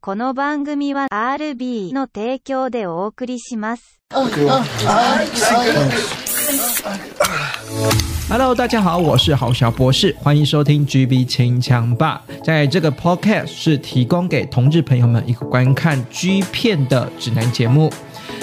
[0.00, 4.00] この番組は RB の提供でお送りします。
[8.28, 12.22] Hello，大家好，我是郝小博士，欢迎收听 GB 清枪吧。
[12.44, 17.92] 在这个 Podcast 是提供给同志朋友们一个观看 G 片的指南节目，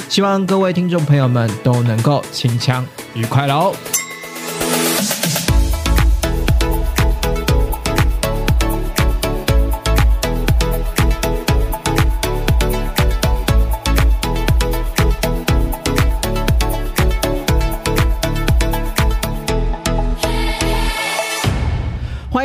[0.09, 3.73] 希望各位听众朋友们都能够清枪愉快喽。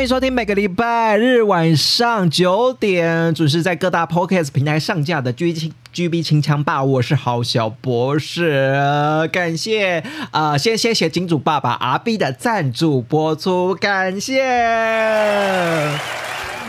[0.01, 14.41] 欢迎收听每个礼拜日晚上九点准时在各大 Podcast 平台上架的 G 清 GB 清枪霸，我是郝小博士，感谢啊、呃先谢谢金主爸爸 RB 的赞助播出，感谢。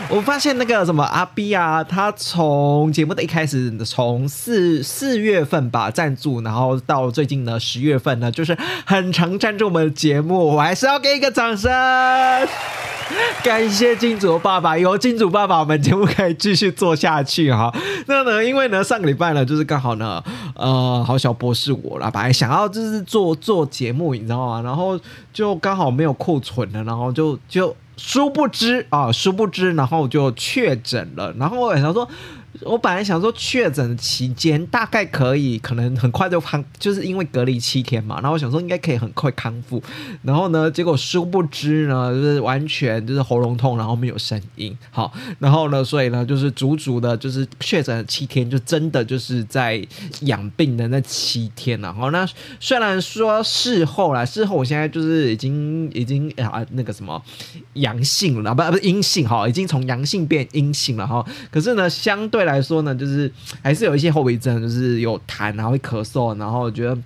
[0.09, 11.71] 我发现那个什么阿 B 啊，他从节目的一开始，从四四月份吧赞助，然后到最近的十月份呢，就是很常赞助我们的节目，我还是要给一个掌声。
[13.43, 17.73] 感谢金主爸爸，有金主爸爸，我们节目可以继续做下去哈。
[18.07, 20.23] 那呢，因为呢，上个礼拜呢，就是刚好呢，
[20.55, 24.61] 呃，好小博士我啦，本来想要就是做做节目，你知道吗？
[24.63, 24.99] 然后
[25.31, 31.33] 就刚好没有库存了，然后就就殊不知啊，殊不知，然后就确诊了。
[31.37, 32.07] 然后我想说，
[32.61, 38.15] 我本来想说确诊期间大概可以，可能很快就康，就是因为隔离七天嘛。
[38.17, 39.81] 然后我想说应该可以很快康复。
[40.21, 44.77] 然后呢，结果殊不知呢，就是完全就是喉咙痛，然后没有声音。
[44.91, 49.85] 好，然后呢，所以呢，就是足足的，就是确诊七天，就真的就是在
[50.21, 51.91] 养病的那七天了。
[51.91, 52.27] 好，那
[52.59, 57.21] 虽然说事后啦，事后我现在就是已经已经啊那个什么
[57.73, 61.25] 阳性了，不不是阴性哈，已经从阳性变阴性了哈。
[61.49, 66.97] 可是呢，相对来说呢，就是还是有一些后遗症，就是有痰，然后会咳嗽，然后觉得。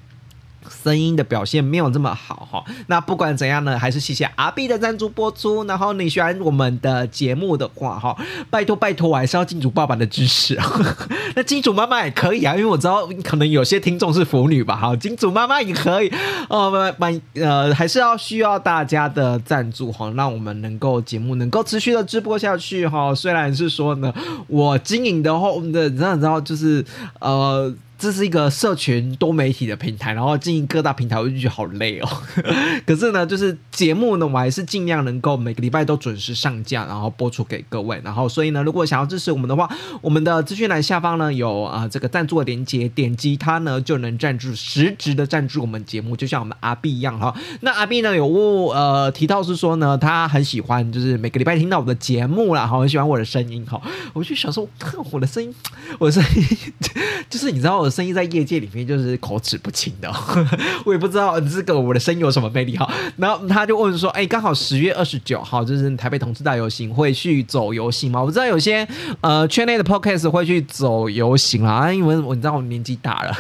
[0.70, 5.64] 声音的表现没有这么好哈，那不管怎样呢，还是谢谢阿 B 的赞助播出。
[5.66, 8.16] 然后你喜欢我们的节目的话哈，
[8.50, 10.58] 拜托拜托，我还是要金主爸爸的支持。
[11.36, 16.11] 那金主妈妈也可以啊，因为我知道可能有些听众是腐女吧，哈，金主妈妈也可以
[16.50, 23.14] 哦，蛮呃还是要需要大家的赞助哈，让我们能够节目能够持续的直播下去哈。
[23.14, 24.14] 虽然是说呢，
[24.48, 26.86] 我经营的话，的你知道你知道就是
[27.20, 27.73] 呃。
[27.97, 32.08] 这是一个社群多媒体的平台，然后经营各大平台，我就觉得好累哦。
[32.85, 37.99] 可是呢，就是节目呢，我还是尽量能够每个礼拜都准时上架，然后播出给各位。
[38.03, 39.67] 然后，所以呢，如果想要支持我们的话，
[39.99, 47.35] 我们的资讯栏下方呢有啊、这个赞助的连接，点击它呢就能赞助实质的赞助我们节目，就像我们阿 B 一样哈。
[47.61, 48.27] 那阿 B 呢有
[48.67, 53.81] 呃提到是说呢，他很喜欢就是每个礼拜听到我的节目啦，哈，很喜欢我的声音哈。
[54.14, 54.69] 我就想说，
[55.09, 55.52] 我的声音，
[55.97, 56.45] 我的声音
[57.27, 57.86] 就是你知道。
[57.87, 60.11] 的声音在业界里面就是口齿不清的，
[60.86, 62.89] 我也不知道这个我的声音有什么魅力哈。
[63.17, 68.87] 然后他就问说：“哎，刚好十月二十九号就是台北同志大游行，会去走游行吗？”我知道有些
[69.21, 73.37] 呃圈内的 podcast 会去走游行啦，因为我你知道我年纪大了。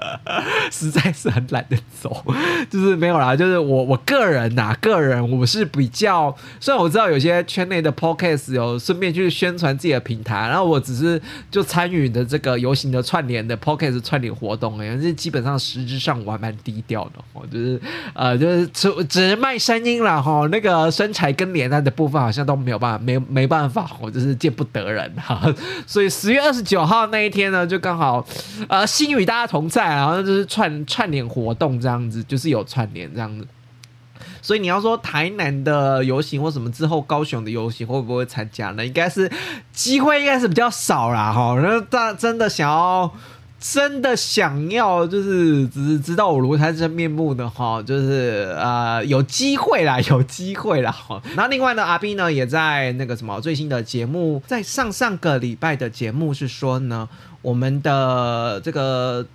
[0.70, 2.24] 实在是很懒得走，
[2.70, 3.36] 就是没有啦。
[3.36, 17.80] 就是我我个人呐、个人我是比较，虽然我知道有些圈内的 podcast 有顺便去宣传自己的平台，然后我只是就参与的这个游行的串联的 podcast 串联活动，哎，这基本上实质上我还蛮低调的，我就是
[18.14, 25.52] 呃就是只只卖声音了哈，那个身材跟脸蛋的部分好像都没有办法，没没办法，我就是见不得人哈。
[25.86, 28.24] 所以十月二十九号那一天呢，就刚好
[28.68, 29.89] 呃心与大家同在。
[29.96, 33.46] 然后就是串串联活动这样子，就是有串联这样子。
[34.42, 38.84] 所以你要说台南的游行或什么之后高雄的游行会不会参加呢？
[38.84, 39.30] 应该是
[39.72, 41.54] 机会应该是比较少啦哈。
[41.56, 43.12] 然后大真的想要。
[43.62, 51.20] 真的想要就是只是知道我如台真面目的哈，就是呃有机会啦，有机会啦哈。
[51.36, 57.06] 那另外呢，阿 B 呢也在那个什么最新的节目，在上上个礼拜的节目是说呢，
[57.42, 59.26] 我们的这个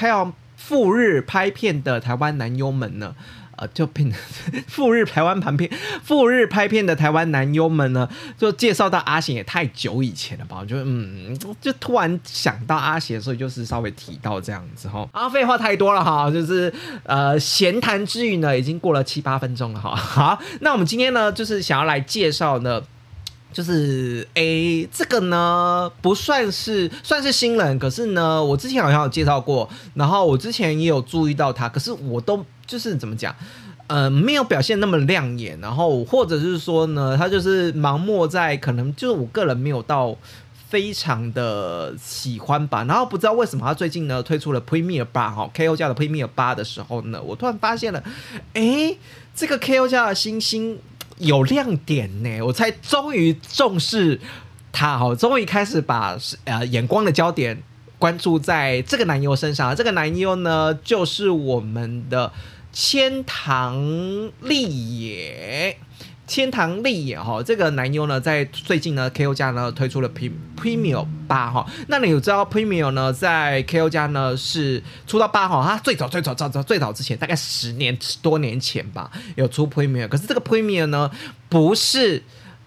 [0.00, 3.14] 他要赴日拍片的台湾男优们呢。
[3.56, 4.10] 呃，就变
[4.66, 5.70] 赴日台湾拍片，
[6.02, 8.08] 赴日拍片的台湾男优们呢，
[8.38, 10.60] 就介绍到阿贤也太久以前了吧？
[10.60, 15.06] 我就嗯，就突然想到阿贤，所以就是稍微提到这样子哈。
[15.12, 19.94] 啊，废话太多了哈，就是呃闲谈之余呢，已经过了七八分钟了哈。
[19.94, 22.82] 好，那我们今天呢，就是想要来介绍呢。
[23.52, 33.34] 就是诶，这个呢不算是算是新人，可是呢，我之前好像有介绍过，然后我之前也有注意到他，可是我都就是怎么讲，
[33.88, 40.16] 呃，没有表现那么亮眼，然后或者是说呢，他就是盲目在可能就是我个人没有到
[40.68, 42.84] 非常的喜欢吧。
[42.84, 48.00] 然后不知道为什么他最近呢推出了 Premier 八哈 KO 家的 Premier 八的时候呢，我突然发现了，
[48.54, 48.96] 哎，
[49.34, 50.78] 这个 KO 家的星星
[51.20, 54.20] 有亮点呢，我才终于重视
[54.72, 57.62] 他哈，终于开始把呃眼光的焦点
[57.98, 59.74] 关注在这个男优身上。
[59.76, 62.32] 这个男优呢，就是我们的
[62.72, 63.78] 千堂
[64.40, 65.76] 丽也。
[66.30, 70.08] 千堂丽也哈，这个男优呢，在最近呢，KO 家呢推出了
[70.56, 71.66] Premium 八哈。
[71.88, 80.06] 那你有知道 Premium 呢，在 KO 家呢是出到八号，它最早最早早早最早之前，大概十年多年前吧，有出 Premium。
[80.06, 81.10] 可是这个 Premium 呢，
[81.48, 82.22] 不是。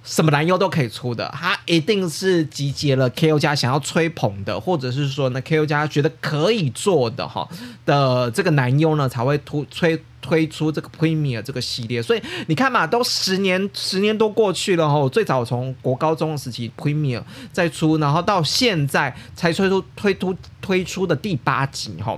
[0.06, 7.48] 什么男优都可以出的，他一定是集结了 KO 家想要吹捧的，或者是说呢 KO 家觉得可以做的哈
[7.86, 12.02] 的这个男优呢，才会突吹推出这个 Premier 这个系列。
[12.02, 17.22] 所以你看嘛，都十年十年多过去了哈，最早从国高中的时期 Premier
[17.52, 22.18] 再出，然后到现在才推出推出推出的第八集哈。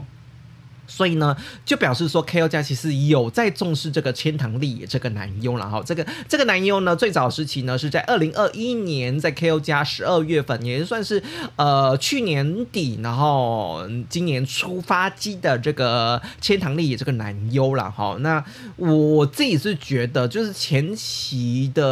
[0.87, 1.35] 所以呢，
[1.65, 2.47] 就表示说，K.O.
[2.47, 5.81] 家其实有在重视这个千堂丽这个男优了哈。
[5.83, 9.59] 这个这个男优呢，最早时期呢是在二零二一年，在 K.O.
[9.59, 11.21] 家十二月份，也就算是
[11.55, 18.15] 呃去年底，然后今年出发机的这个千堂丽也这个男优了哈。
[18.19, 18.43] 那
[18.75, 21.83] 我自己是觉得，就是前期的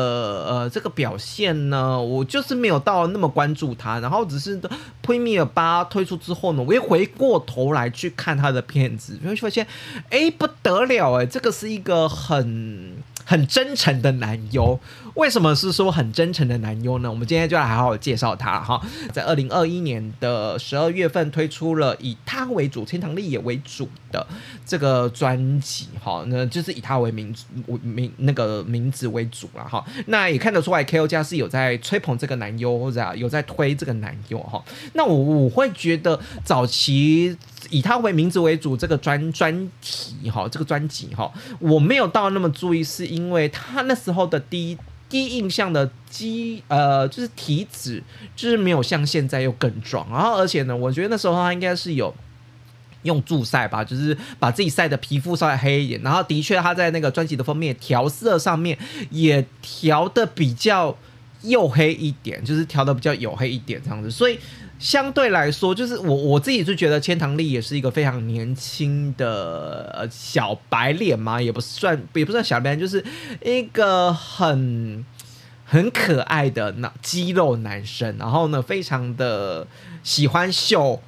[0.48, 4.62] 呃这个表现呢，我就是没有到那么关注他，然后只是
[5.04, 8.83] Premier 八推出之后呢，我又回过头来去看他的片。
[8.84, 9.66] 骗子，你会发现，
[10.10, 12.92] 哎，不得了，哎，这个是一个很
[13.24, 14.78] 很真诚的男优。
[15.16, 17.10] 为什么是说很真诚的男优呢？
[17.10, 18.82] 我们今天就来好好介绍他哈。
[19.14, 24.26] 在二零二一年的十二月份推出了以他为主、天堂丽也为主的
[24.66, 27.34] 这个专辑哈，那就是以他为名
[27.84, 29.86] 名那个名字为主了哈。
[30.08, 34.62] 那也看得出来，K O 家是有在吹捧这个男优或者有在推这个男优哈。
[34.94, 37.38] 那我我会觉得早期
[37.69, 44.77] 以他为名字为主这个专专题哈，这个专辑哈，我没有到那么注意，是因为他那时候的第一。
[45.10, 48.01] 第一印象的肌呃，就是体脂，
[48.36, 50.10] 就是没有像现在又更壮。
[50.10, 52.12] 然后，而且呢，我觉得那时候他应该是有
[53.04, 56.01] 用助晒吧，就是把自己晒的皮肤稍微黑一点。
[56.01, 58.75] 然后，的确他在那个专辑的封面调色上面
[59.12, 60.98] 也调的比较
[61.44, 64.10] 黝黑一点，就是调的比较黝黑一点这样子。
[64.10, 64.39] 所以。
[64.84, 73.02] 相对来说，就是我我自己是觉得千堂丽也是一个非常年轻的小白脸嘛，也不算也不算小白脸，就是
[73.46, 75.06] 一个很
[75.64, 78.18] 很可爱的那肌肉男生。
[78.20, 79.66] 然后呢，非常的
[80.04, 81.02] 喜欢秀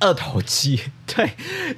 [0.00, 1.30] 二头肌，对，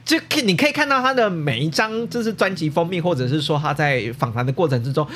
[0.05, 5.07] 就可你可以看到他的每一张就是专辑封面，或者是说他在访谈的过程之中。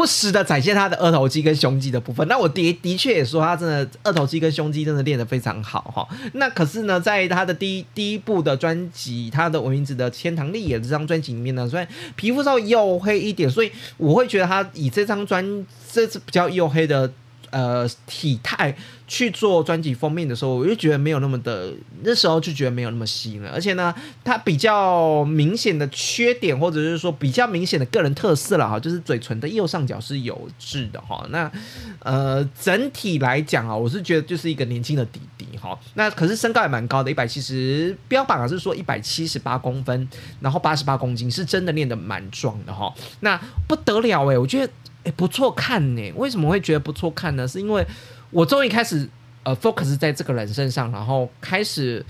[0.00, 6.08] 不时的展现他的二头肌跟胸肌的部分，那我的的确也说他真的二头肌跟胸肌真的练得非常好哈。
[6.32, 11.86] 那可是呢，在他的第一第一部的专辑，他的我名字的《天堂丽野》这张专辑里面呢，虽然
[12.16, 15.44] 皮肤稍微黝黑一点，所以我会觉得他以这张专
[15.92, 17.12] 这是比较黝黑的。
[17.50, 18.76] 呃，体态
[19.08, 23.50] 去做专辑封面的时候，我就觉得没有那么的，那时候就觉得没有那么吸引了。
[23.50, 23.92] 而且呢，
[24.22, 31.26] 它比较明显的缺点，或者是说比较明显的个人特色了哈，就是嘴唇的右上角是有痣的哈。
[31.30, 31.50] 那
[31.98, 35.76] 呃，整体来讲啊，我是觉得就是一个年轻的弟弟哈。
[35.94, 40.08] 那可是身高也蛮高的，一百七十，标榜是说一百七十八公分，
[40.40, 42.94] 然后八十八公斤，是真的练得蛮壮的哈。
[43.20, 43.36] 那
[43.66, 44.72] 不得了哎，我觉得。
[45.04, 46.12] 哎，不错看呢。
[46.16, 47.46] 为什么会觉得不错看呢？
[47.48, 47.86] 是因为
[48.30, 49.08] 我终于开始
[49.42, 52.04] 呃 focus 在这个人身上，然后开始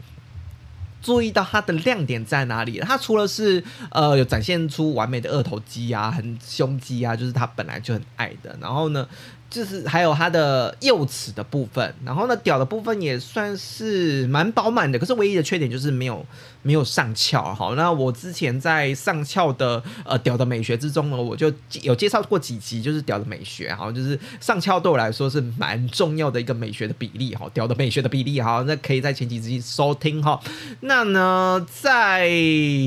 [1.01, 2.79] 注意到他的亮点在哪里。
[2.81, 8.57] 他除了是呃有展现出完美的二头肌啊、很胸肌啊，就是他本来就很爱的。
[8.61, 9.07] 然后呢？
[9.51, 16.25] 就是还有它的右齿的部分，然后呢，屌的部分也算是蛮饱满的，可是唯一的缺点就是没有
[16.63, 17.53] 没有上翘。
[17.53, 21.53] 好，那我之前在上翘的呃屌的美学之中呢，我就
[21.83, 30.41] 有介绍过几集，就是屌的美学，哈，就是上翘对我来说是蛮重要的一个美学的比例，哈，屌的美学的比例，哈，那可以在前几集收听，哈。
[30.83, 32.29] 那呢，在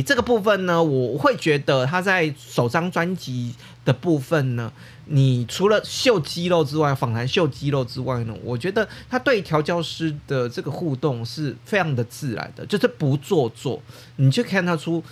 [0.05, 3.53] 这个部分呢，我会觉得他在首张专辑
[3.83, 4.71] 的部分呢。
[5.05, 8.33] 你除了秀肌肉之外，访谈秀肌肉之外呢？
[8.43, 13.81] 我觉得他对调教师的这个互动是非常的自然的，就是不做作，
[14.15, 15.03] 你就看他出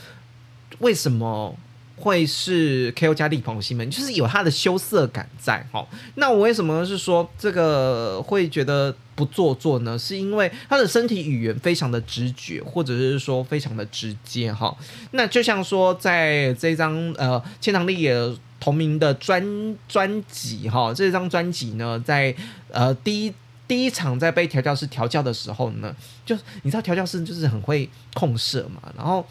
[0.79, 1.55] 为什么
[2.01, 3.13] 会是 K.O.
[3.13, 5.87] 加力鹏西门，就是有他的羞涩感在哈。
[6.15, 9.97] 那我为什么是说这个会觉得不做作呢？
[9.97, 14.75] 是因为他的身体语言非常的直觉，或者是说非常的直接哈。
[15.11, 18.35] 那就像说在这张呃千堂丽也。
[18.61, 19.43] 同名的专
[19.87, 22.31] 专辑哈，这张专辑呢，在
[22.69, 23.33] 呃第一
[23.67, 25.91] 第一场在被调教师调教的时候呢，
[26.23, 29.25] 就你知道调教师就是很会控射嘛，然后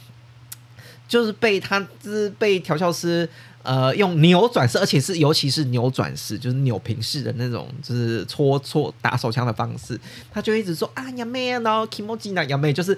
[1.10, 3.28] 就是被他就是被调教师
[3.64, 9.98] 呃用扭转式，而且是尤其是扭转式，就是扭平式的那种，就是搓搓打手枪的方式，
[10.30, 12.96] 他就一直说啊呀妹啊，然后 kimoji 呢呀妹就是。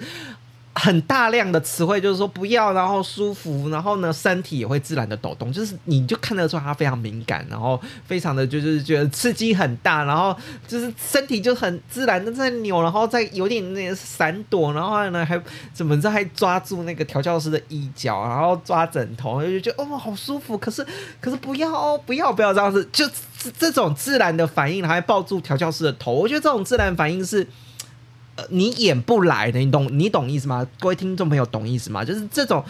[0.75, 10.35] 很大量的词汇就是说不要，然后舒服，然后呢身体也会自然的抖动，就是你就看得出他非常敏感，然后非常的就是觉得刺激很大，然后
[10.67, 15.39] 就是身体就很自然的在扭，然后再有点那个闪躲，然后呢还
[15.73, 20.83] 怎么着还抓住那个调教师的衣角，然后抓枕头，就觉得哦好舒服，可是
[21.21, 23.05] 可是不要哦不要不要这样子，就
[23.59, 27.47] 这种自然的反应，还抱住调教师的头，我觉得这种自然反应是。
[28.49, 30.67] 你演不来的，你懂你懂意思吗？
[30.79, 32.03] 各位听众朋友懂意思吗？
[32.03, 32.63] 就是这种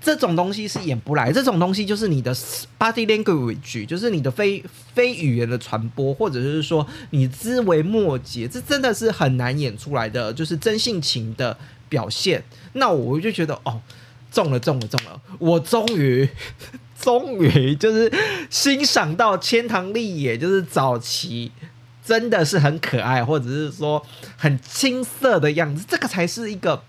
[0.00, 2.34] 这种东西是演不来，这种东西就是你的
[2.78, 11.56] body language，就是你的非非语言的传播，或者是说你枝微末节，这真的是很难演出来的，就是真性情的
[11.90, 12.42] 表现。
[12.72, 13.80] 那我就觉得哦，
[14.32, 16.26] 中了中了中了，我终于
[16.98, 18.10] 终于就是
[18.48, 21.52] 欣赏到千堂丽也，就是早期。
[22.10, 24.04] 真的是很可爱，或者是说
[24.36, 26.82] 很青涩的样子，这个才是一个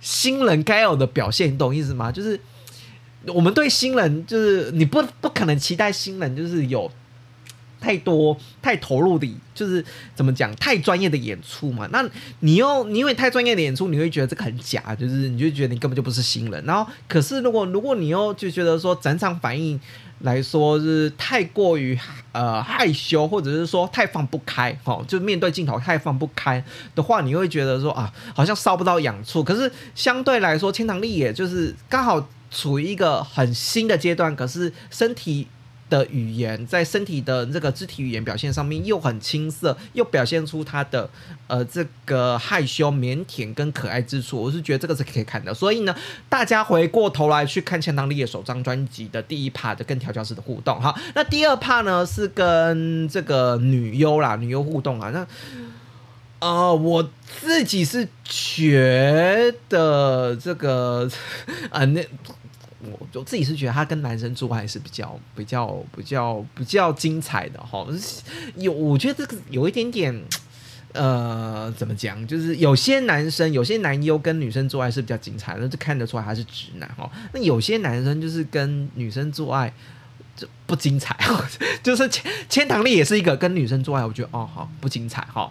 [0.00, 2.12] 新人该有的表现，你懂意思吗？
[2.12, 2.38] 就是
[3.26, 6.88] 我们对新人，就是你不不可能期待新人就是有
[7.80, 9.84] 太多太投入的，就是
[10.14, 11.88] 怎么讲太专业的演出嘛。
[11.90, 12.08] 那
[12.38, 16.64] 你又你因为太专业的演出，你会觉得这个很假，就是你就觉得你根本就不是新人。
[16.64, 19.80] 然后可是如果如果你又就觉得说整场反应。
[20.20, 21.98] 来说是太过于
[22.32, 26.62] 呃害羞，或者是说太放不开，哦，就面对镜头太放不开
[26.94, 29.42] 的话，你会觉得说啊，好像烧不到痒处。
[29.42, 35.46] 可是相对来说，天堂丽也就是刚好处于一个很新的阶段，可是身体。
[35.90, 41.10] 的语言在身体的这个肢体语言表现上面又很青涩，又表现出他的
[41.48, 44.40] 呃这个害羞、腼腆跟可爱之处。
[44.40, 45.52] 我是觉得这个是可以看的。
[45.52, 45.94] 所以呢，
[46.28, 55.10] 大家回过头来去看千堂丽的首张专辑的第一 part 跟调教师的互动，哈，那第二趴呢是跟这个女优啦，女优互动啊。
[55.10, 55.26] 那
[56.38, 61.10] 呃，我自己是觉得这个
[61.70, 62.02] 啊那。
[62.82, 67.86] 我我自己是觉得他跟男生做爱是比较比较比较比较精彩的哈，
[68.56, 70.22] 有我觉得这个有一点点，
[70.92, 72.26] 呃，怎么讲？
[72.26, 77.10] 就是有些男生有些男优跟女生做爱是比较精彩的，就看得出来他是直男哦。
[77.32, 79.72] 那有些男生就是跟女生做爱。
[80.66, 81.16] 不精彩，
[81.82, 85.50] 就是千千堂丽也是一个跟女生做爱，我觉得哦好不精彩哈，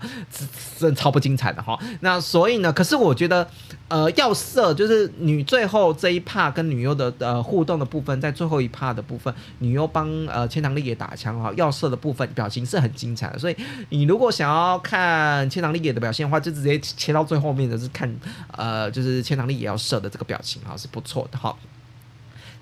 [0.77, 1.77] 真超不精彩的哈。
[2.01, 3.47] 那所以呢，可是我觉得
[3.89, 13.37] 呃要色就是女最后这一趴跟女优的呃互动的部分，在最后一趴的部分，女优帮呃千堂丽也打枪哈，要色的部分表情是很精彩的。
[13.37, 13.55] 所以
[13.89, 18.09] 你如果想要看千堂丽也的表现的话，就直接切到最后面的是看
[18.55, 21.55] 呃就是千堂丽也要射的这个表情哈，是不错的哈。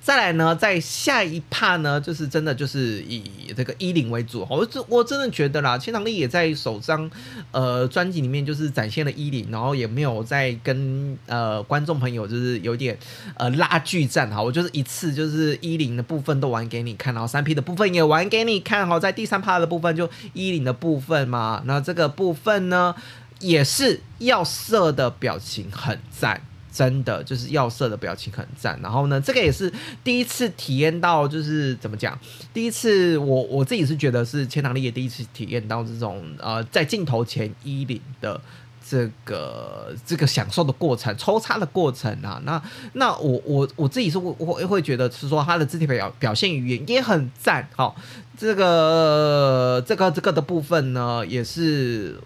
[0.07, 4.47] 再来呢，在下一趴呢，就是真的就是以这个衣领为主。
[4.49, 7.11] 我真我真的觉得啦，千堂丽也在首张
[7.51, 12.97] 呃专辑里面就是展现了衣领，然后也没有在跟呃观众朋友就是有点
[13.35, 14.41] 呃拉锯战哈。
[14.41, 18.97] 我就是一次就是衣领的部分都玩给你看，然后三 P 的部分也玩给你看哈。
[18.97, 22.95] 在第三趴的部分就衣领的部分嘛，那这个部分呢
[23.41, 26.41] 也是要色的表情很赞。
[26.77, 32.15] 真的就是要色的表情很赞，然后呢，这个也是第一次体验到，就是怎么讲？
[32.53, 38.39] 第一次我我自己是觉得是千堂丽也第一次体验到这种呃，在镜头前衣领的
[38.87, 42.39] 这个这个享受的过程、抽插的过程啊。
[42.45, 42.61] 那
[42.93, 47.67] 那我我我自己是我会会觉得是说他的肢体表表现语言也很赞。
[47.75, 47.95] 好，
[48.37, 52.19] 这个这个这个的部分呢，也是。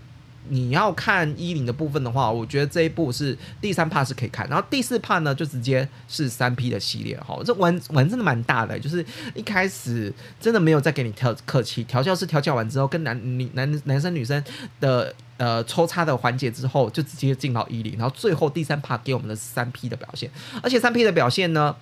[0.49, 14.43] 你要看衣领的部分的话，我觉得这一部是第三趴是可以看，然后第四趴呢就直接是三 P 的系列哈，这玩玩真的蛮大的，就是一开始真的没有再给你调客气，调教是调教完之后，跟男女男男生女生
[14.79, 20.29] 的呃抽插的环节之后，就直接进到衣领，然后最后第三趴给我们的三 P 的表现，
[20.63, 21.75] 而且三 P 的表现呢。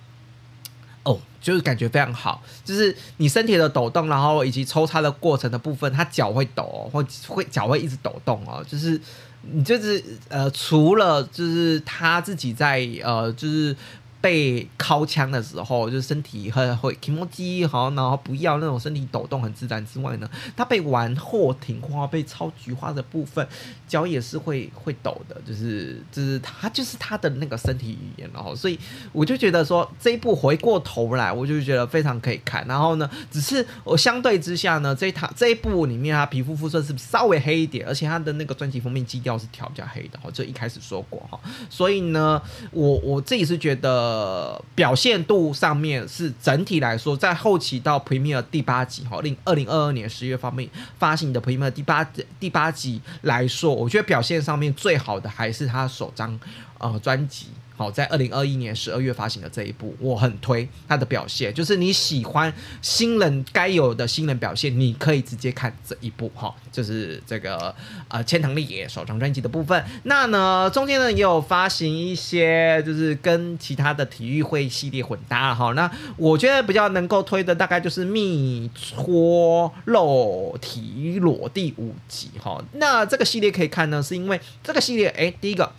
[1.02, 8.64] 哦，就是感觉非常好，就是你身体的抖动，然后以及抽插的过程的部分，他脚会抖，或会脚会一直抖动哦。
[8.68, 9.00] 就是
[9.42, 13.74] 你就是呃，除了就是他自己在呃，就是
[14.20, 23.46] 被敲枪的时候，就是身体很会 k i m o j i 好，然后不要那种身体抖动很自然之外呢，他被玩后庭花被超菊花的部分，
[23.88, 28.78] 脚也是会会抖的，就是就是他就是他的那个身体语言，然后所以
[29.12, 32.66] 我就觉得说这一部回过头来，我就觉得非常可以看。
[32.66, 41.40] 然后呢，只是我相对之下呢，这一套这一部里面他皮肤肤色是稍微黑一点，而且他的那个专辑封面基调是调比较黑的，哈，就一开始说过哈。
[41.70, 44.09] 所以呢，我我自己是觉得。
[44.10, 52.04] 呃，表现度上面是整体来说，在后期到 Premier 第八集哈，零二零二二年十月方面发行的 Premier 第八
[52.40, 56.38] 第八集来说，我觉得表现上面最好的还是他首张
[56.78, 57.46] 呃专辑。
[57.80, 67.74] 好，在二零二一年十二月发行的这一部，我很推他的表现，就是你喜欢新人该有的新人表现，你可以直接看这一部哈，就是这个
[68.08, 69.82] 呃千藤丽也首张专辑的部分。
[70.02, 75.72] 那呢，中间呢也有发行一些，就是跟其他的体育会系列混搭哈。
[75.72, 82.62] 那我觉得比较能够推的，大概就是密搓肉体裸第五集哈。
[82.74, 85.72] 那这个系列可以看呢，是因为这个系列，哎，第一个。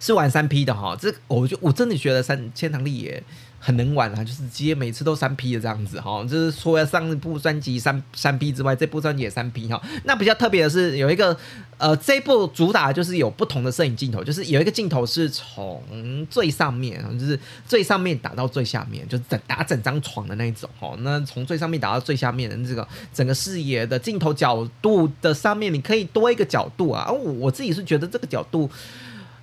[0.00, 3.22] 是玩三 P 的哈，这我就我真的觉得三千堂丽也
[3.60, 9.80] 很能玩啊，就是直接每次都三 P 的这样子哈，就是除了上一部专辑三三 P 之外，这部专辑也三 P 哈。
[10.04, 11.36] 那比较特别的是有一个
[11.76, 20.94] 呃，这部主打就是有不同的摄影镜头，就是有一个镜头是从最上面，就是最上面打到最下面，就整打整张床的那一种哈。
[21.00, 27.04] 那从最上面打到最下面的这个整个视野的镜头角度的上面，你可以多一个角度啊。
[27.06, 28.70] 而我自己是觉得这个角度。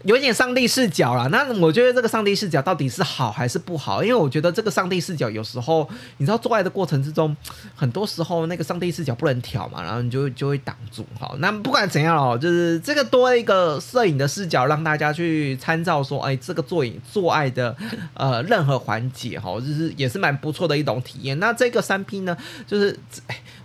[0.07, 1.27] 有点上帝视角啦。
[1.27, 4.01] 那我觉得这个上帝视角到底是好还是不好？
[4.01, 5.87] 因为我觉得这个上帝视角有时候，
[6.17, 7.35] 你知道做爱的过程之中，
[7.75, 11.05] 很多时候那个上帝视角不能调嘛，然后你就就会挡住。
[11.19, 17.75] 好，那不管怎样哦，就是这个多一个摄影的视角，让大家去参照说，哎，这个做影做爱的
[18.13, 21.37] 呃任何环节哈，就是也是蛮不错的一种体验。
[21.39, 22.97] 那这个三 P 呢，就是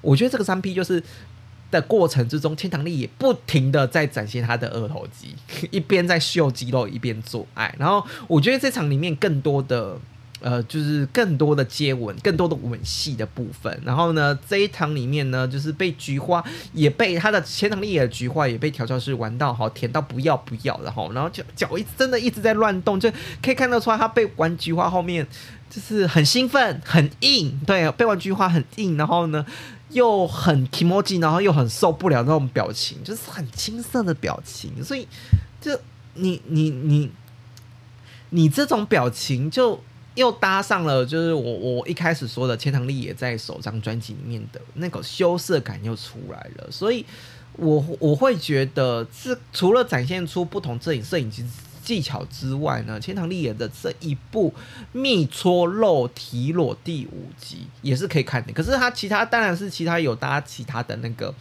[0.00, 1.00] 我觉得这个三 P 就是。
[1.72, 5.34] 的过程之中，千堂丽也不停的在展现他的二头肌，
[5.72, 7.74] 一边在秀肌肉，一边做爱。
[7.78, 9.98] 然后我觉得这场里面更多的，
[10.40, 13.80] 呃，就是更多的接吻，更多的吻戏的部分。
[13.84, 21.08] 然后呢，这一场里面呢，就是被菊花也被他的千堂丽的菊花也被调教师玩到好甜到不要不要的哈。
[21.14, 23.10] 然后脚脚一真的一直在乱动，就
[23.42, 25.26] 可以看得出来他被玩菊花后面
[25.70, 27.58] 就是很兴奋，很硬。
[27.66, 28.98] 对，被玩菊花很硬。
[28.98, 29.46] 然后呢？
[29.92, 35.06] 又很 e m o 然后又很受不了那种表情，就是很青涩的表情，所以
[35.60, 35.78] 就
[36.14, 37.10] 你你你
[38.30, 39.80] 你这种表情就
[40.14, 47.04] 又搭上了，就是我我一开始说的千堂丽也在首张专辑里面的那个羞涩感又出来了，所以
[47.56, 51.44] 我我会觉得这除了展现出不同摄影摄影机。
[51.82, 54.50] 技巧之外呢，千堂丽演的这一部
[54.92, 58.52] 《蜜戳肉体裸》第五集也是可以看的。
[58.52, 61.34] 可是它其他当然是其他有搭其他的那个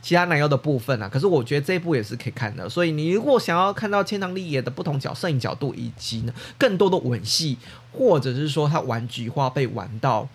[0.00, 1.08] 其他男优的部分啊。
[1.08, 2.68] 可是我觉得这一部也是可以看的。
[2.68, 7.58] 所以你如果想要看到千堂丽演的不同角摄影角度，以及呢更多的吻戏，
[7.92, 10.28] 或者是说他玩菊花被玩到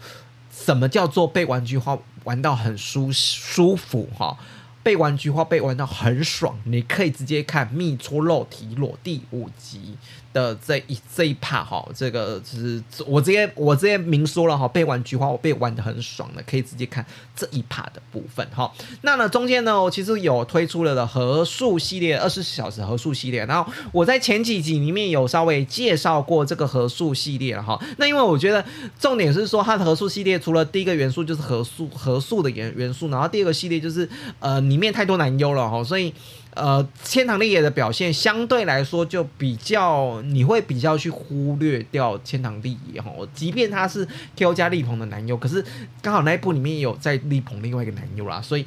[0.51, 4.37] 什么叫做被玩菊花玩到很舒舒服哈。
[4.86, 9.98] 被玩菊花被玩到很爽，你可以直接看《蜜戳肉体裸》第五集。
[10.36, 18.69] 的这一这一趴哈，这个就是我直接我直接明说了哈，被玩菊花我被玩的很爽的，可以直接看这一趴的部分哈。
[19.04, 27.82] 那呢中间呢，我其实有推出了的合数系列二十四小时合数系列，然后我在前几集里面有稍微介绍过这个合数系列哈。
[27.95, 28.62] 那因为我觉得
[29.00, 34.10] 重点是说它的合数系列除了第一个元素就是合数合数的元元素，然后第二个系列就是
[34.41, 36.13] 呃你里面太多男优了哈，所以。
[36.55, 44.07] 呃，千堂丽野的表现相对来说就比较，你会比较去忽略掉千堂丽野哈，即便他是
[44.38, 45.61] K.O 加力鹏的男优，可是
[46.01, 48.65] 刚好那一部里面也有在力鹏另外一个男优啦，所以。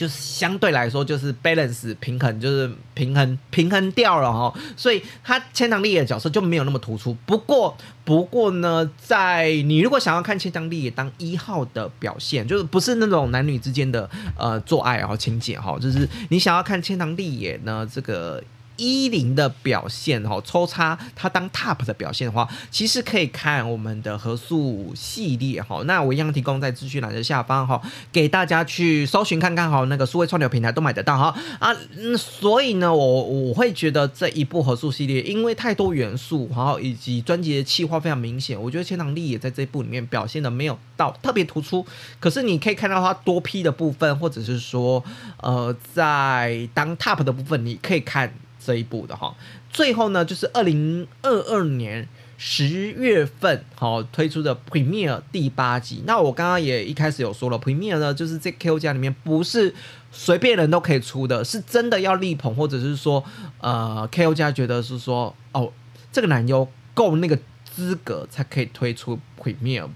[0.00, 7.14] 就是相对来说，就是 balance 平衡，就是平衡平衡掉了哈，所以他千堂丽野角色就没有那么突出。
[7.26, 14.08] 不过，不过呢，在你如果想要看千堂丽野当一号的表现，就是不是那种男女之间的
[14.38, 18.42] 呃做爱然后情节哈，就是你想要看千堂丽野呢这个。
[18.80, 25.82] 一零的表现哈，抽插它当 top 的表现的话，其实可以看我们的合素系列哈。
[25.84, 29.84] 那我一样提供在资讯栏的下方哈，给大家去搜寻看看哈。
[29.84, 31.76] 那个数位串流平台都买得到哈啊。
[31.98, 41.84] 嗯，所以呢，我我会觉得这一部合素系列，因为太多元素，然后以及专辑的气化非常明显，我觉得千堂力也在这一部里面表现的没有到特别突出。
[42.18, 45.04] 可是你可以看到它多批的部分，或者是说
[45.42, 48.32] 呃，在当 top 的部分，你可以看。
[48.64, 49.34] 这一部的哈。
[49.70, 56.02] 最后呢，就是二零二二年十月份好推出的 Premier 第八集。
[56.06, 59.74] 那我刚刚也一开始有说了，Premier 呢就是在 K O 家里面不是
[60.10, 63.22] 随便人都可以出的，是真的要力捧，或者是说
[63.60, 65.72] 呃 K O 家觉得是说哦
[66.10, 69.86] 这个男优够那个资格才可以推出 Premier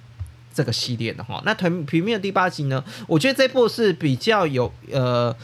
[0.53, 1.43] 这个系列的哈。
[1.45, 5.35] 那 Premier 第八集呢，我觉得这部是比较有呃。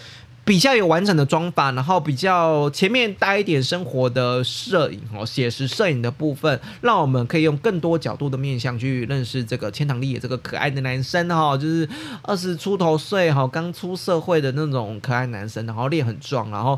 [0.51, 11.89] 比较有完整的装法，然后比较前面带一点生活的摄影哦，写实摄影的部分，让我们可以用更多角度的面向去认识这个千堂丽野这个可爱的男生哈，就是
[12.23, 16.77] 二十出头岁哈，刚出社会的那种可爱男生，然后脸很壮，然后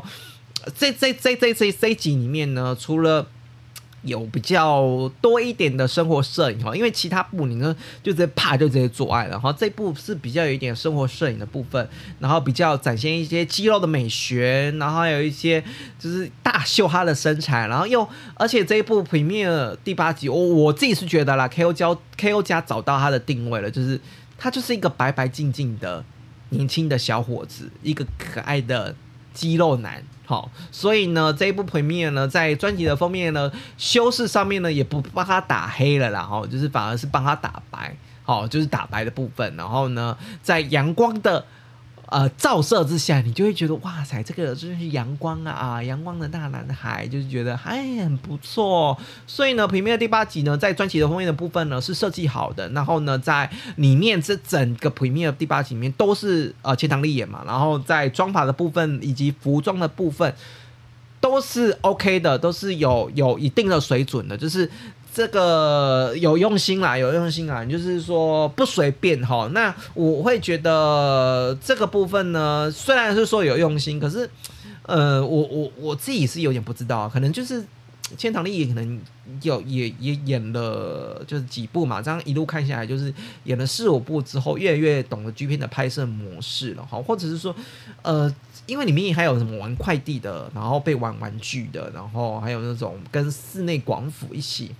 [0.77, 3.25] 这这这这这这集里面呢，除了
[4.03, 11.87] 有比较多一点的生活摄影哈，因为其他部你呢就直接啪就直接做爱了，然后这部是比较有一点生活摄影的部分，
[12.19, 15.63] 然后比较展现一些肌肉的美学，然后还有一些
[15.97, 19.47] 就是大秀他的身材，然后又而且这一部毁灭
[19.83, 23.99] 第八集，我我自己是觉得啦，K O 加 K O 加找到他的定位了，就是
[24.37, 26.03] 他就是一个白白净净的
[26.49, 28.93] 年轻的小伙子，一个可爱的
[29.33, 30.03] 肌肉男。
[30.25, 41.45] 好，所以呢，这一部 Premiere 呢，在专辑的封面呢，修饰上面呢，也不帮他打黑了，然后就是反而是帮他打白，好，就是打白的部分，然后呢，在阳光的。
[42.07, 48.95] 呃，照射之下，你就会觉得哇塞，这个真是阳光啊啊，阳光的大男孩，就是觉得哎很不错。
[49.25, 60.31] 所以呢，平面的第八集呢，在专辑的封面的部分呢是设计好的，然后呢，在里面这整个平面的第八集里面都是呃千堂丽演嘛，然后在妆法的部分以及服装的部分
[61.19, 64.69] 都是 OK 的，都是有有一定的水准的，就是。
[65.13, 69.47] 这个有用心啦，有用心啦，就是说不随便哈。
[69.53, 74.27] 那我会觉得这个部分呢，虽然是说有用心，可是，
[74.81, 77.63] 呃，我我我自己是有点不知道，可能就是
[78.17, 78.99] 千堂丽可能
[79.43, 87.55] 有也也演了就是几部嘛，这样一路看下来，就是演了四五部之后，越来越懂得 G 片的拍摄模式了哈，或者是说，
[88.01, 88.33] 呃，
[88.65, 94.71] 因为里面还有什么玩快递的，然后被玩玩具的，然后还有那种跟室内广府一起。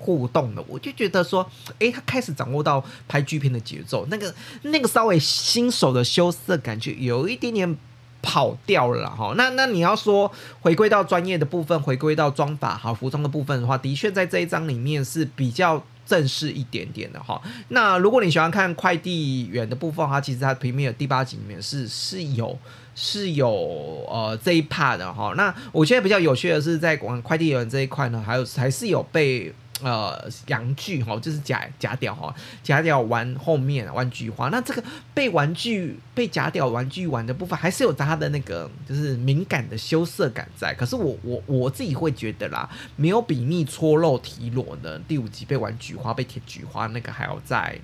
[0.00, 1.46] 互动的，我就觉得说，
[1.78, 7.76] 哎，他开始掌握到拍剧片的节奏，那个那个稍微新手的羞涩感觉有一点点
[8.22, 9.34] 跑掉了哈。
[9.36, 10.32] 那那你要说
[10.62, 17.38] 回归到专业的部分，回归到妆法好服装的部分的话，的确在这一章里面是比较正式一点点的哈。
[17.68, 22.58] 那如果你喜欢看快递员的部分的话，其实它平面有第八集里面是是有
[22.94, 23.50] 是有
[24.08, 25.34] 呃这一 part 的哈。
[25.36, 29.54] 那我觉得比较有趣的是，在玩快递员这一块呢，还有还是有被。
[29.82, 34.82] 呃，阳具哈，就是假假屌哈，假屌玩后面玩菊花，那这个
[35.14, 40.74] 被玩具被假屌玩具玩的部分，还是有他的那个就是敏感的羞涩感在。
[40.74, 47.78] 可是我我我自己会觉得啦，没有比蜜搓肉提裸的第五集被玩菊花被舔菊花那个还要在。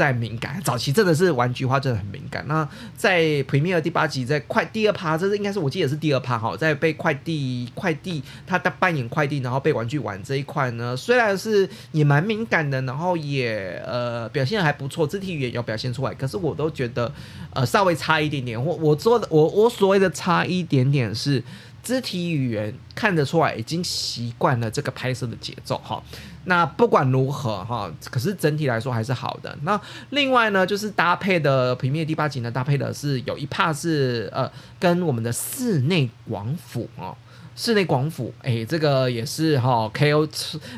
[0.00, 2.42] 在敏感，早期真的是玩菊花真的很敏感。
[2.48, 17.12] 那在 Premiere 第八集，在快第二趴，这是应该是我记得是第二趴哈，在被快递快递他的扮演快递，然后被玩具玩这一块呢，虽然是也蛮敏感的，然后也呃表现还不错，肢体语言有表现出来，可是我都觉得
[17.52, 18.64] 呃稍微差一点点。
[18.64, 21.44] 我我做的我我所谓的差一点点是。
[21.82, 26.02] 肢体语言看得出来，已经习惯了这个拍摄的节奏哈。
[26.44, 29.56] 那不管如何哈，可是整体来说还是好的。
[29.62, 29.78] 那
[30.10, 37.16] 另外呢，就是搭配的平面第八集呢，搭配的是有一帕是呃，跟我们的室内广府哦。
[37.60, 40.26] 室内广府，哎，这个也是哈，K.O.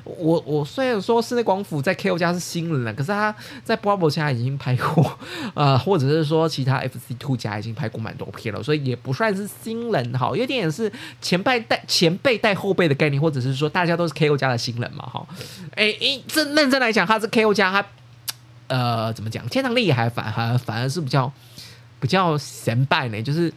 [0.03, 2.19] 我我虽然说室内广府在 K.O.
[2.19, 5.17] 家是新人了，可是他在 Bravo 家已经拍过，
[5.55, 7.15] 呃，或者是说其他 F.C.
[7.21, 10.91] Two 家已经拍过蛮多片了，所以也不算是新人哈，有点是
[11.21, 14.37] 前辈带前辈带后辈的概念，或者是说大家都是 K.O.
[14.37, 15.25] 家的新人嘛哈，
[15.77, 17.55] 哎哎，这认真来讲，他是 K.O.
[17.55, 17.87] 家，他
[18.67, 21.33] 呃怎么讲，天堂力还反而反而是比较
[22.01, 23.55] 比较神败呢，就是。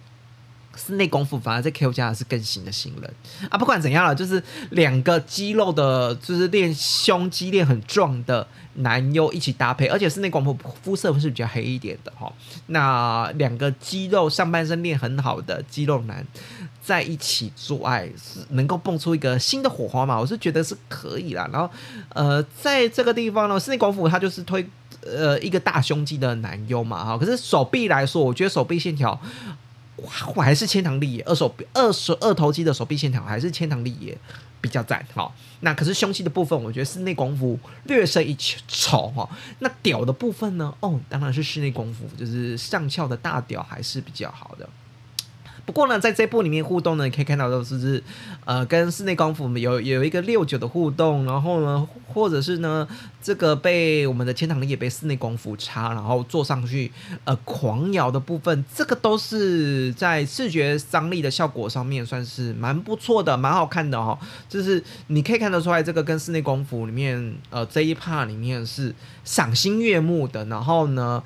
[0.76, 1.92] 室内功夫反而在 K.O.
[1.92, 3.14] 家是更新的新人
[3.50, 3.58] 啊！
[3.58, 12.32] 不管怎样了，就是两个肌肉的，就是练胸肌练很壮的男优一起搭配，而且室内功夫肤色是比较黑一点的哈。
[12.68, 16.26] 那两个肌肉上半身练很好的肌肉男
[16.84, 20.20] 在一起做爱，是能够蹦出一个新的火花嘛？
[20.20, 21.50] 我是觉得是可以啦。
[21.52, 21.70] 然后
[22.10, 24.68] 呃，在这个地方呢，室内功夫它就是推
[25.06, 27.18] 呃一个大胸肌的男优嘛哈。
[27.18, 29.20] 可是手臂来说，我觉得手臂线条。
[30.36, 34.18] 我还是千堂丽也二手二手二头肌的手臂线条还是千堂丽也
[34.60, 35.32] 比较赞哈。
[35.62, 38.36] 那可是胸肌的部分，我觉得室内功夫略胜一
[38.68, 39.28] 筹哈。
[39.60, 40.76] 那屌的部分呢？
[40.80, 44.68] 哦，当然是室内功夫，就是上翘的大屌还是比较好的。
[45.66, 48.02] 不过呢，在这部里面互动呢，你可以看到都是
[48.46, 52.88] 呃跟室内功夫有有一个六九的互动，然后呢，或者是呢
[53.20, 56.92] 这个被我们的千堂力也被室内功夫插，然后坐上去
[57.24, 64.18] 呃狂摇的部分，这个都是在视觉张力的效果上面算是蛮不错的，蛮好看的哦。
[64.48, 71.24] 就是你可以看得出来，这个跟室内功夫里面呃这一 part 里面是赏心悦目的，然后呢。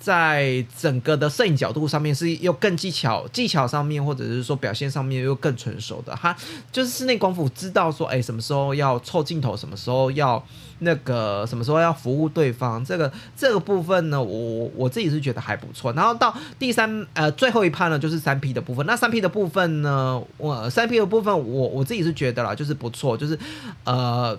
[0.00, 6.18] 在整个的摄影角度上面是又更技巧，技巧上面或者是说表现上面又更成熟的。
[6.20, 6.34] 他
[6.72, 10.42] 就是室内光伏知道说，哎，什么时候要凑镜头，什么时候要
[10.78, 12.82] 那个，什么时候要服务对方。
[12.84, 15.92] 这个这个部分呢，我我自己是觉得还不错。
[15.92, 18.86] 然后到第三呃最后一趴呢，就是三 P 的部分。
[18.86, 23.38] 那三 P 的部分呢，我三 P 的部分我我自己是觉得啦，就是不错，就是
[23.84, 24.38] 呃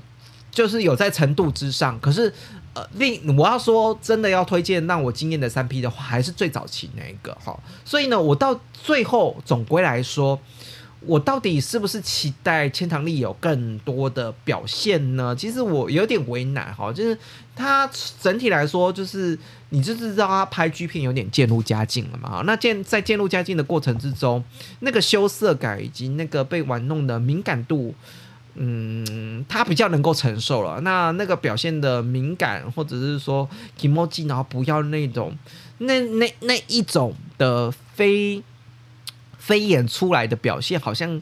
[0.50, 2.34] 就是有在程度之上，可是。
[2.74, 7.60] 呃，另我要说真的要推荐让我惊艳的三 P 的话，还是最早期那一个哈。
[7.84, 10.40] 所以呢，我到最后总归来说，
[11.02, 15.36] 我到底是不是期待千堂力有更多的表现呢？
[15.36, 17.18] 其实我有点为难哈，就是
[17.56, 17.90] 他
[18.22, 19.38] 整体来说，就是
[19.72, 22.42] 你就知道他拍剧片有点渐入佳境了嘛。
[22.46, 24.42] 那渐在渐入佳境的过程之中，
[24.80, 27.94] 那个羞涩感以及那个被玩弄的敏感度。
[28.56, 30.82] 嗯，他比较能够承受了。
[30.82, 35.34] 那那个表现的敏感，或者是说 emoji，然后不要那种
[35.78, 38.44] 那那那一种的飞
[39.38, 41.22] 飞演出来的表现，好像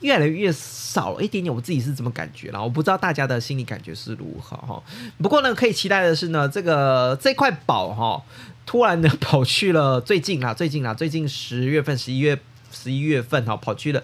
[0.00, 1.54] 越来越少一点点。
[1.54, 2.62] 我自己是怎么感觉了？
[2.62, 4.82] 我不知道大家的心理感觉是如何哈。
[5.22, 8.22] 不过呢，可以期待的是呢，这个这块宝哈，
[8.64, 12.40] 突然的跑去了最近啊，最近啊，最近十月份、十一月。
[12.70, 14.02] 十一月份哈，跑去了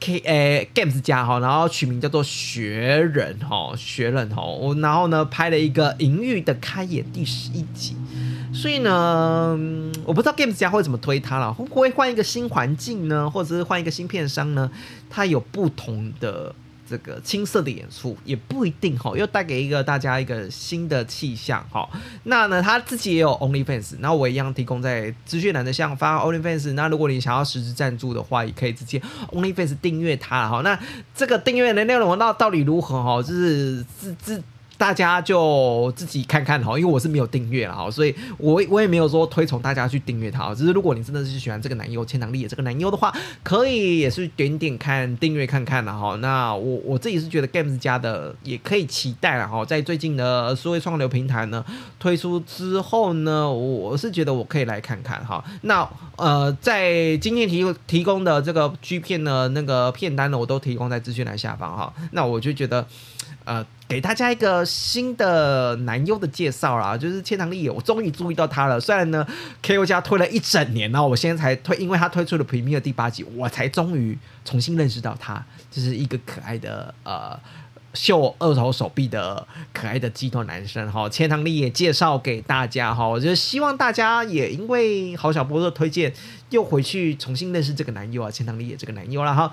[0.00, 2.70] K 诶 Games 家哈，然后取名叫做学
[3.12, 7.96] 人哈，学人哈，我然后呢拍了一个《淫欲的开演》第十一集，
[8.52, 9.58] 所以呢，
[10.04, 14.70] 我不知道 Games 家会怎么推它了，会不会换一个新环境呢，或者是换一个新片商呢？
[15.10, 16.54] 它有不同的。
[16.94, 21.88] 这个青涩的演出也不一定哈，又带给一个大家一个新的气象哈。
[22.22, 26.74] 那呢，他自己也有 OnlyFans，那我一样提供在资讯栏的下方 OnlyFans。
[26.74, 29.02] 那如果你想要实时赞助的话，也可以直接
[29.32, 30.60] OnlyFans 订阅他哈。
[30.60, 30.78] 那
[31.16, 33.20] 这个订阅的内容到到底如何哈？
[33.20, 34.40] 就是自自。
[34.76, 40.54] 大家就自己看看哈，因为我是没有订阅了哈，所以我我也没有说推崇大家去订阅它。
[40.54, 46.16] 只是如果你真的是喜欢这个男优千堂丽这个男优的话，可以也是点点看订阅看看了哈。
[46.16, 51.64] 那我我自己是觉得 Games 家的也可以期待了哈，在最近的数位创流平台呢
[51.98, 55.42] 推出之后呢，我是觉得我可以来看看哈。
[55.62, 61.92] 那呃，在今天提提供的这个 G 片呢，那个片单呢，我都提供在资讯栏下方哈。
[62.10, 62.86] 那我就觉得。
[63.44, 68.80] 呃，给大家一个新的男优的介绍啦，就是千堂丽，我终于注意到他了。
[68.80, 69.26] 虽然呢
[69.62, 77.38] ，KO 家推了一整年，然后我现在才推，因为他推出了 Premier 第八集，我才终于重新认识到他，就是一个可爱的呃
[77.92, 81.06] 秀二头手臂的可爱的肌肉男生哈。
[81.06, 86.10] 千堂丽也介绍给大家哈，我就希望大家也因为郝小波的推荐，
[86.48, 89.52] 又回去重新认识这个男优啊，千堂丽也这个男优了哈。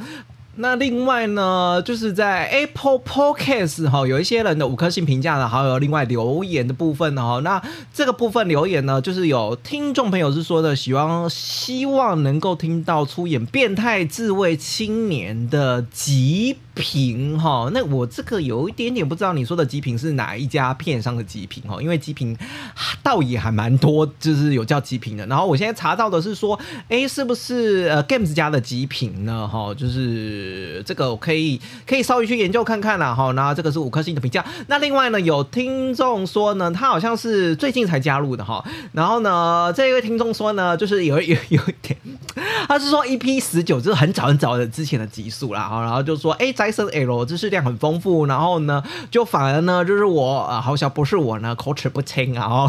[0.57, 7.39] 那另外呢，就是在 Apple Podcast 哈，有一些人的五颗星评价呢，还有另外留言的部分呢哈。
[7.39, 7.61] 那
[7.93, 17.71] 这个部分留言呢，就是有听众朋友是说的，希望希望能够听到出演变态自卫青年的极品哈。
[17.73, 22.37] 那我这个有一点点不知道你说的极品是哪一家片商的极品哈，因为极品
[23.01, 25.25] 倒也还蛮多，就是有叫极品的。
[25.27, 26.59] 然后我现在查到的是说，
[26.89, 29.47] 哎，是不是呃 Games 家的极品呢？
[29.47, 30.40] 哈，就是。
[30.41, 33.31] 呃，这个我可以可以稍微去研究看看啦，哈。
[33.33, 34.43] 然后这个是五颗星的评价。
[34.67, 38.63] 那另外呢，有听众说呢，他好像是最近才加入的哈。
[38.93, 41.97] 然后呢，这位听众说呢，就是有有 有一点，
[42.67, 45.81] 他是说 EP 十九就是很早很早的之前的集数啦，哈。
[45.81, 52.65] 然后就说，哎，宅神 L 知识量很丰富，然后呢，就反而呢，就是我啊，好像不是我呢，口齿不清啊，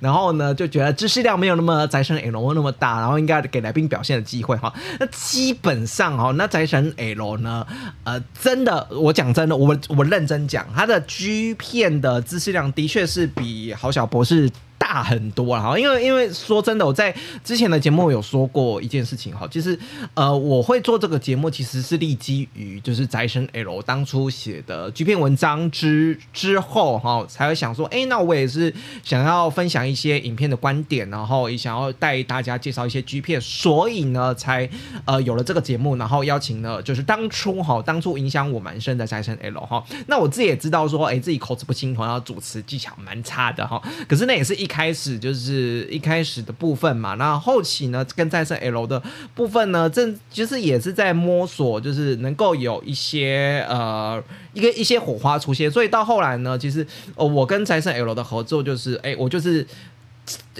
[0.00, 4.72] 然后呢，就觉得知识量没有那么宅神 L 那么大，然后应该给来宾表现的机会哈。
[5.00, 7.15] 那基本上哈，那宅神 L。
[7.16, 7.66] 楼呢？
[8.04, 14.48] 呃，真的，我讲真的，我我认真讲，他的 G 片的知识量的确是比郝小博士。
[14.78, 19.78] 大很多了哈，因为因为说真的，我在之前的节目有说过一件事情哈，就是
[20.14, 34.68] 呃，我会做这个节目其实是立基于就是宅神 L 当初写的 G 篇文章之之后哈，才会想说，哎，那我也是想要分享一些影片的观点，然后也想要带大家介绍一些 G 片，所以呢，才
[35.06, 44.65] 呃有了这个节目，然后邀请了就是当初哈，当初影响我蛮深的宅神 L 哈，那我自己也知道说，哎，自己口齿不清，然后主持技巧蛮差的哈，可是那也是一。
[44.66, 49.02] 开始就是一开始的部分嘛，那后期呢跟再生 L 的
[49.34, 59.66] 部分呢，正其实也是在摸索，就是能够有一些呃一个一些火花出现，所以到后来呢，其实呃我跟再生 L 的合作就是，哎，我就是。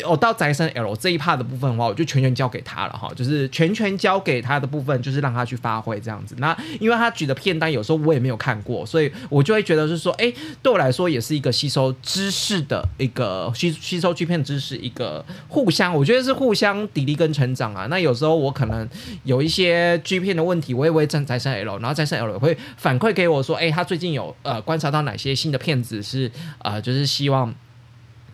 [0.07, 6.35] 我到宅生 L 这一 part 的部分的话，我就全权交给他了哈，就是全权交给他的部分，就是让他去发挥这样子。
[6.39, 17.87] 那因为他举的片单有时候我也没有看过，所以我就会觉得是说，哎，对我来说也是一个吸收知识的一个吸吸收剧片知识一个互相，我觉得是互相砥砺跟成长啊。
[17.87, 18.87] 那有时候我可能
[19.25, 27.55] 有一些剧片的问题，我也会站宅生 L，然后宅生 L 也会反馈给我说，哎，他最近有呃观察到哪些新的片子是呃，就是希望。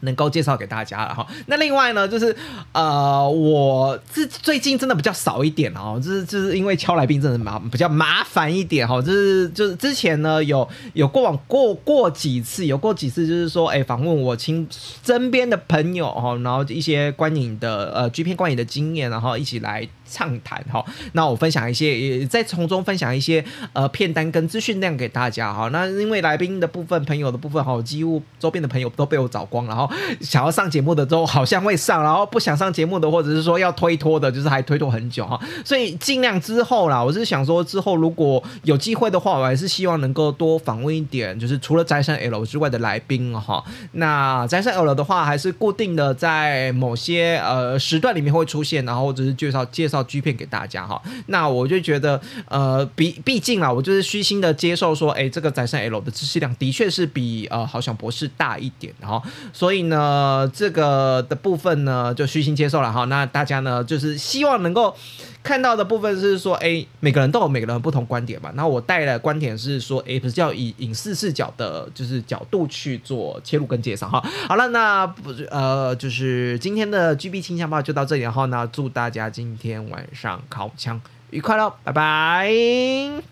[0.03, 1.27] 能够介绍给大家了哈。
[1.47, 2.35] 那另外呢，就是
[2.73, 9.01] 呃，我最最近真的比较少一点哦，就是就是因为敲来宾真的麻比较麻烦一点哈。
[9.03, 14.69] 就是就是之前呢有有过往过过几次，有过几次就是说，哎，访问我亲
[15.05, 19.89] 身边的朋友哈，然后一些观影的呃剧片观影的经验，然后一起来。
[20.13, 25.69] 畅谈哈，那我分享一些，也在从中分享一些呃片单跟资讯量给大家哈。
[25.73, 29.89] 那因为来宾的部分、朋友的部分哈，几乎周边的朋友都被我找光了哈。
[30.21, 35.41] 想要上节目的都好像会上，然后不想上节目的或者是说要推脱的，就是还推脱很久哈。
[35.65, 43.65] 所以尽量之后啦，我是想说之后如果有机会的话，我还是希望能够多访问一点，就是除了斋山 L 之外的来宾哈。
[43.93, 50.02] 那斋山 L 的话，还是固定的在某些呃时段里面会出现，然后或者是介绍介绍。
[50.03, 63.05] G 片给大家哈，那我就觉得，呃，毕毕竟啊，我就是虚心的接受说，哎，这个宰相 L 的知识量的确是比呃好想博士大一点哈，所以呢，这个的部分呢就虚心接受了哈。
[63.07, 64.97] 那大家呢就是希望能够
[65.43, 68.51] 看到的部分是说，哎，每个人都有每个人不同观点嘛。
[68.55, 74.25] 那我带的观点是说，哎，不是叫以影视视角的，就是角度去做切入跟介绍哈。
[74.49, 79.83] 好了，那不呃，就是今天的 GB 倾向报就到这里，然后呢，祝大家今天。
[79.91, 81.01] 晚上烤枪
[81.31, 83.32] 愉快喽，拜拜。